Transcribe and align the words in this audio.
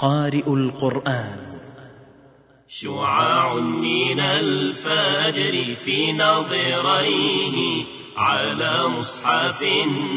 قارئ 0.00 0.48
القرآن. 0.48 1.36
شعاع 2.68 3.54
من 3.54 4.20
الفجر 4.20 5.74
في 5.84 6.12
نظريه 6.12 7.84
على 8.16 8.88
مصحف 8.88 9.62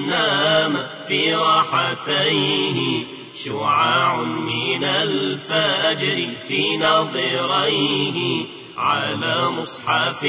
نام 0.07 0.77
في 1.07 1.35
راحتيه. 1.35 3.03
شعاع 3.35 4.15
من 4.23 4.83
الفجر 4.83 6.29
في 6.47 6.77
نظريه 6.77 8.45
على 8.77 9.49
مصحف 9.49 10.23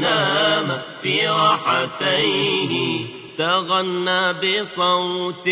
نام 0.00 0.82
في 1.02 1.28
راحتيه. 1.28 3.06
تغنى 3.36 4.32
بصوت 4.32 5.48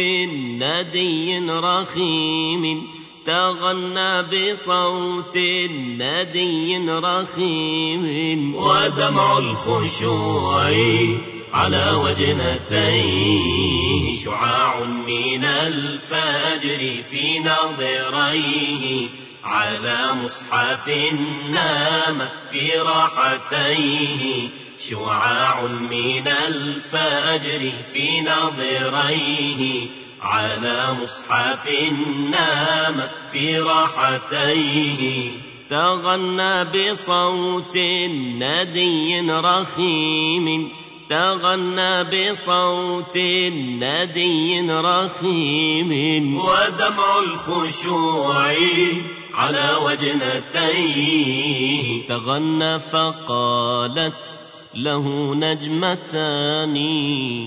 ندي 0.61 1.39
رخيم 1.49 3.04
تغنى 3.27 4.23
بصوت 4.23 5.37
ندي 5.99 6.89
رخيم 6.89 8.55
ودمع 8.55 9.39
الخشوع 9.39 10.73
على 11.53 11.91
وجنتيه 12.05 13.45
شعاع 14.25 14.85
من 14.85 15.45
الفجر 15.45 17.03
في 17.11 17.39
نظريه 17.39 19.09
على 19.45 20.13
مصحف 20.25 20.89
نام 21.51 22.29
في 22.51 22.71
راحتيه. 22.79 24.49
شعاع 24.79 25.67
من 25.67 26.29
الفجر 26.29 27.73
في 27.93 28.21
نظريه 28.21 29.87
على 30.25 30.97
مصحف 31.03 31.69
نام 32.31 33.09
في 33.33 33.59
راحتيه. 33.61 35.31
تغنى 35.69 36.65
بصوت 36.65 37.77
ندي 38.39 39.31
رخيم. 39.31 40.69
تغنى 41.09 42.05
بصوت 42.05 43.19
ندي 43.81 44.71
رخيم. 44.71 46.37
ودمع 46.37 47.19
الخشوع 47.19 48.55
على 49.35 49.77
وجنتيه. 49.85 51.27
تغنى 52.07 52.81
فقالت 52.81 54.39
له 54.75 55.35
نجمتان 55.35 56.77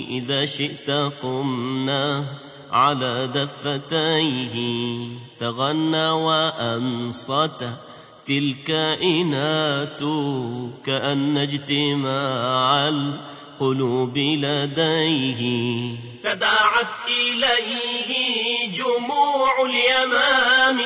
إذا 0.09 0.45
شئت 0.45 0.89
قمنا. 1.23 2.25
على 2.71 3.29
دفتيه 3.33 5.07
تغنى 5.39 6.09
وأنصت 6.09 7.65
تلك 8.25 8.71
إنات 9.01 9.99
كأن 10.85 11.37
اجتماع 11.37 12.87
القلوب 12.87 14.17
لديه. 14.17 15.95
تداعت 16.23 16.95
إليه 17.07 18.71
جموع 18.73 19.51
اليمام 19.65 20.81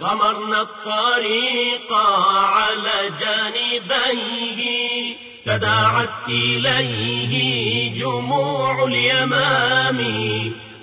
غمرنا 0.00 0.62
الطريق 0.62 1.92
على 1.92 3.12
جانبيه. 3.20 5.16
تداعت 5.44 6.28
إليه 6.28 7.94
جموع 7.94 8.84
اليمام 8.84 9.98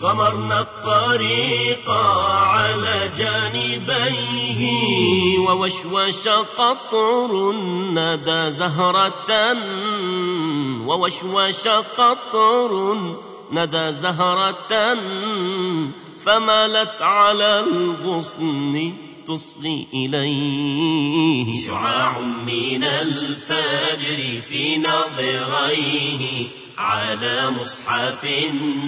غمرنا 0.05 0.61
الطريق 0.61 1.89
على 1.89 3.11
جانبيه 3.17 4.61
ووشوش 5.39 6.27
قطر 6.27 7.51
ندى 7.97 8.51
زهرة 8.51 9.31
ووشوش 10.85 11.67
قطر 11.97 12.71
ندى 13.51 13.93
زهرة 13.93 14.97
فمالت 16.19 17.01
على 17.01 17.59
الغصن 17.59 18.93
تصغي 19.27 19.87
إليه. 19.93 21.67
شعاع 21.67 22.19
من 22.19 22.83
الفجر 22.83 24.41
في 24.49 24.77
نظريه 24.77 26.47
على 26.77 27.49
مصحف 27.51 28.25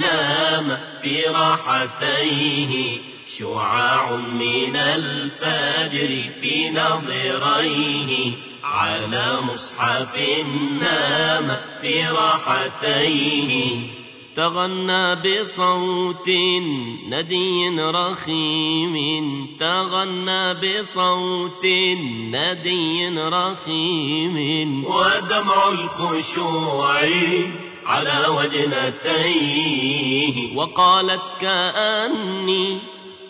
نام 0.02 0.78
في 1.02 1.22
راحتيه 1.22 2.98
شعاع 3.28 4.12
من 4.16 4.76
الفجر 4.76 6.24
في 6.42 6.70
نظريه 6.70 8.32
على 8.64 9.42
مصحف 9.42 10.18
نام 10.82 11.58
في 11.82 12.08
راحتيه 12.08 13.80
تغنى 14.38 15.16
بصوت 15.16 16.30
ندي 17.10 17.70
رخيم. 17.80 18.96
تغنى 19.60 20.54
بصوت 20.54 21.66
ندي 22.32 23.20
رخيم. 23.20 24.86
ودمع 24.86 25.70
الخشوع 25.70 27.00
على 27.86 28.26
وجنتيه. 28.28 29.78
وقالت 30.58 31.24
كأني 31.42 32.78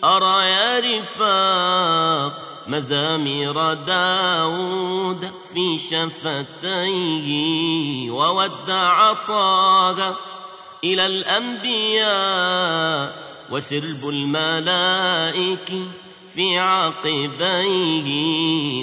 أرى 0.04 0.48
يا 0.48 0.80
رفاق 0.80 2.32
مزامير 2.68 3.74
داود 3.74 5.30
في 5.54 5.78
شفتيه. 5.78 7.28
وودع 8.10 9.12
طه 9.12 10.27
إلى 10.84 11.06
الأنبياء 11.06 12.68
وسرب 13.50 14.08
الملائك 14.08 15.72
في 16.34 16.58
عقبيه 16.58 18.08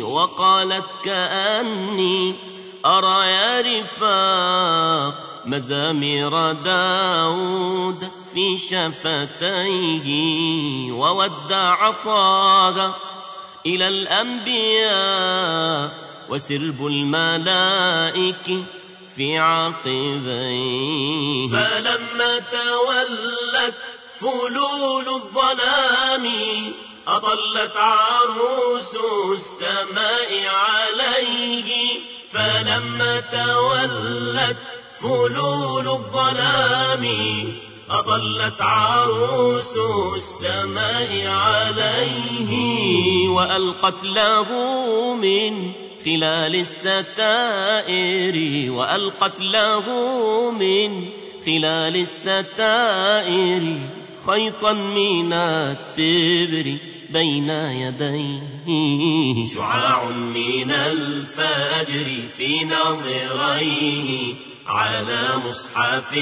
وقالت 0.03 0.85
كأني 1.03 2.35
أرى 2.85 3.27
يا 3.27 3.61
رفاق 3.61 5.25
مزامير 5.45 6.51
داود 6.51 8.09
في 8.33 8.57
شفتيه 8.57 10.07
وودع 10.91 11.91
طه 11.91 12.95
إلى 13.65 13.87
الأنبياء 13.87 15.25
وسرب 16.29 16.85
الملائك 16.85 18.63
في 19.15 19.37
عقبيه. 19.37 20.95
فلما 21.47 22.39
تولت 22.39 23.75
فلول 24.19 25.09
الظلام 25.09 26.25
أطلت 27.07 27.77
عروس 27.77 28.97
السماء 29.35 30.47
عليه. 30.47 31.99
فلما 32.31 33.19
تولت 33.19 34.57
فلول 35.01 35.87
الظلام 35.87 37.05
أطلت 37.89 38.61
عروس 38.61 39.77
السماء 40.17 41.27
عليه. 41.27 42.51
وألقت 43.27 44.03
له 44.03 44.49
من 45.13 45.84
خلال 46.05 46.55
الستائر 46.55 48.35
وألقت 48.71 49.41
له 49.41 49.85
من 50.51 51.09
خلال 51.45 51.95
الستائر 51.95 53.79
خيطا 54.27 54.73
من 54.73 55.33
التبر 55.33 56.77
بين 57.09 57.49
يديه. 57.49 59.45
شعاع 59.55 60.09
من 60.09 60.71
الفجر 60.71 62.07
في 62.37 62.65
نظريه 62.65 64.33
على 64.67 65.41
مصحف 65.47 66.13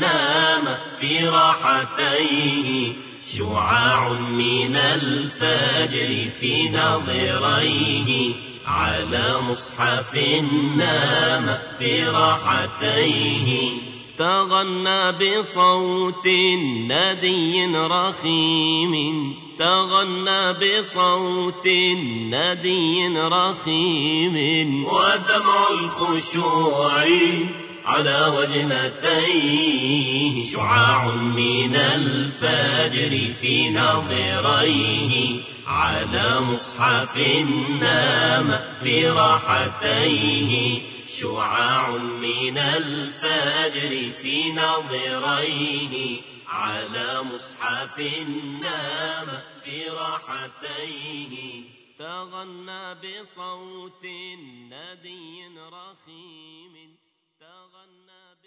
نام 0.00 0.64
في 1.00 1.28
راحتيه. 1.28 2.92
شعاع 3.38 4.12
من 4.12 4.76
الفجر 4.76 6.30
في 6.40 6.68
نظريه 6.68 8.47
على 8.68 9.40
مصحف 9.40 10.14
نام 10.76 11.58
في 11.78 12.04
راحتيه. 12.04 13.70
تغنى 14.16 15.12
بصوت 15.12 16.28
ندي 16.88 17.76
رخيم. 17.76 19.34
تغنى 19.58 20.52
بصوت 20.52 21.68
ندي 22.32 23.18
رخيم. 23.18 24.36
ودمع 24.84 25.68
الخشوع 25.70 27.04
على 27.86 28.32
وجنتيه. 28.38 30.44
شعاع 30.44 31.14
من 31.14 31.76
الفجر 31.76 33.34
في 33.40 33.68
ناظريه 33.68 35.40
على 35.68 36.40
مصحف 36.40 37.16
نام 37.80 38.74
في 38.82 39.10
راحتيه 39.10 40.82
شعاع 41.06 41.90
من 41.96 42.58
الفجر 42.58 44.12
في 44.22 44.52
ناظريه 44.52 46.20
على 46.46 47.22
مصحف 47.22 47.98
نام 48.62 49.42
في 49.64 49.88
راحتيه 49.88 51.62
تغنى 51.98 52.94
بصوت 52.94 54.04
ندي 54.72 55.48
رخيم 55.58 56.96
تغنى 57.40 58.37